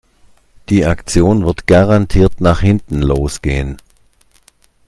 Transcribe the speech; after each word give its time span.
Die 0.69 0.83
Aktion 0.87 1.45
wird 1.45 1.67
garantiert 1.67 2.41
nach 2.41 2.61
hinten 2.61 3.03
los 3.03 3.43
gehen. 3.43 3.77